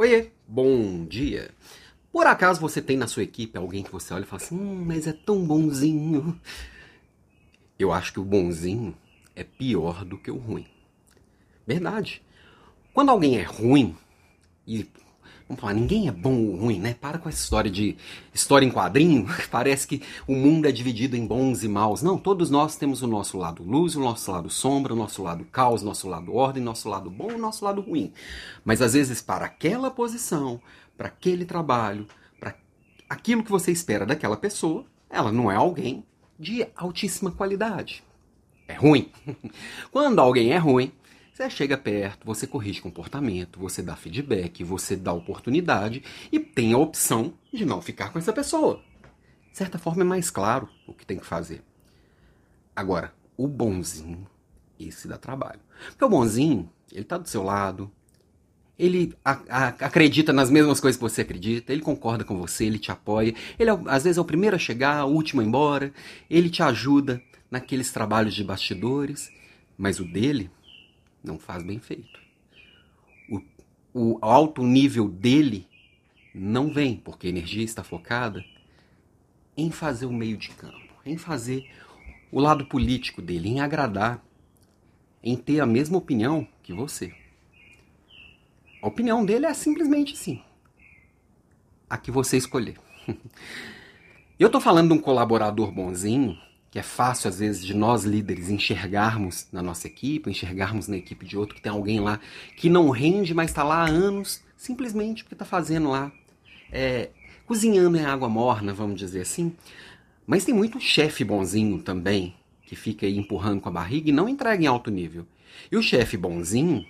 [0.00, 1.50] Oiê, bom dia.
[2.12, 4.84] Por acaso você tem na sua equipe alguém que você olha e fala assim, hum,
[4.86, 6.40] mas é tão bonzinho.
[7.76, 8.96] Eu acho que o bonzinho
[9.34, 10.68] é pior do que o ruim.
[11.66, 12.22] Verdade.
[12.94, 13.96] Quando alguém é ruim,
[14.64, 14.88] e
[15.48, 16.92] Vamos falar, ninguém é bom ou ruim, né?
[16.92, 17.96] Para com essa história de
[18.34, 19.26] história em quadrinho.
[19.50, 22.02] Parece que o mundo é dividido em bons e maus.
[22.02, 25.46] Não, todos nós temos o nosso lado luz, o nosso lado sombra, o nosso lado
[25.46, 28.12] caos, o nosso lado ordem, nosso lado bom o nosso lado ruim.
[28.62, 30.60] Mas às vezes, para aquela posição,
[30.98, 32.06] para aquele trabalho,
[32.38, 32.54] para
[33.08, 36.04] aquilo que você espera daquela pessoa, ela não é alguém
[36.38, 38.04] de altíssima qualidade.
[38.66, 39.10] É ruim.
[39.90, 40.92] Quando alguém é ruim,
[41.38, 46.02] você chega perto, você corrige comportamento, você dá feedback, você dá oportunidade
[46.32, 48.82] e tem a opção de não ficar com essa pessoa.
[49.52, 51.62] De certa forma é mais claro o que tem que fazer.
[52.74, 54.26] Agora, o bonzinho,
[54.80, 55.60] esse dá trabalho.
[55.90, 57.88] Porque o bonzinho, ele tá do seu lado,
[58.76, 63.32] ele acredita nas mesmas coisas que você acredita, ele concorda com você, ele te apoia,
[63.56, 65.92] ele é, às vezes é o primeiro a chegar, o último a ir embora,
[66.28, 69.30] ele te ajuda naqueles trabalhos de bastidores,
[69.76, 70.50] mas o dele
[71.22, 72.20] não faz bem feito.
[73.28, 73.42] O,
[73.92, 75.66] o alto nível dele
[76.34, 78.44] não vem, porque a energia está focada
[79.56, 81.68] em fazer o meio de campo, em fazer
[82.30, 84.24] o lado político dele, em agradar,
[85.22, 87.12] em ter a mesma opinião que você.
[88.80, 90.40] A opinião dele é simplesmente assim.
[91.90, 92.78] A que você escolher.
[94.38, 96.38] Eu estou falando de um colaborador bonzinho
[96.70, 101.24] que é fácil às vezes de nós líderes enxergarmos na nossa equipe, enxergarmos na equipe
[101.24, 102.20] de outro que tem alguém lá
[102.56, 106.12] que não rende, mas está lá há anos, simplesmente porque está fazendo lá,
[106.70, 107.10] é,
[107.46, 109.56] cozinhando em água morna, vamos dizer assim.
[110.26, 112.34] Mas tem muito chefe bonzinho também
[112.66, 115.26] que fica aí empurrando com a barriga e não entrega em alto nível.
[115.72, 116.84] E o chefe bonzinho,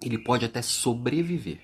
[0.00, 1.60] ele pode até sobreviver,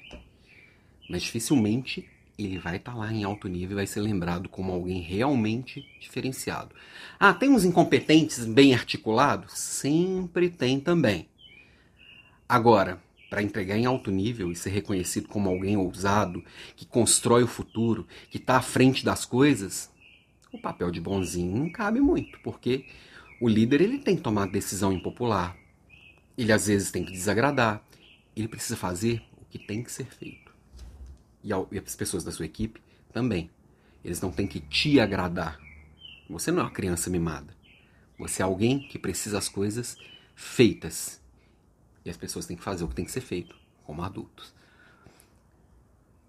[1.09, 2.07] mas dificilmente
[2.39, 5.87] ele vai estar tá lá em alto nível e vai ser lembrado como alguém realmente
[6.01, 6.75] diferenciado.
[7.19, 9.53] Ah, tem uns incompetentes bem articulados?
[9.59, 11.29] Sempre tem também.
[12.49, 16.45] Agora, para entregar em alto nível e ser reconhecido como alguém ousado,
[16.77, 19.91] que constrói o futuro, que está à frente das coisas,
[20.53, 22.85] o papel de bonzinho não cabe muito, porque
[23.41, 25.57] o líder ele tem que tomar decisão impopular.
[26.37, 27.83] Ele às vezes tem que desagradar.
[28.37, 30.52] Ele precisa fazer o que tem que ser feito
[31.43, 32.81] e as pessoas da sua equipe
[33.13, 33.51] também.
[34.05, 35.59] Eles não têm que te agradar.
[36.29, 37.55] Você não é uma criança mimada.
[38.19, 39.97] Você é alguém que precisa as coisas
[40.35, 41.21] feitas.
[42.05, 43.55] E as pessoas têm que fazer o que tem que ser feito,
[43.85, 44.53] como adultos.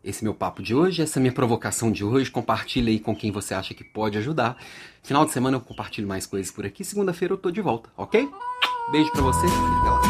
[0.04, 2.30] Esse meu papo de hoje, essa minha provocação de hoje.
[2.30, 4.58] Compartilhe aí com quem você acha que pode ajudar.
[5.02, 6.84] Final de semana eu compartilho mais coisas por aqui.
[6.84, 8.30] Segunda-feira eu tô de volta, ok?
[8.92, 9.48] Beijo pra você.
[9.48, 10.03] Fica lá.